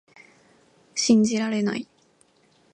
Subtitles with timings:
[0.95, 1.87] 信じられない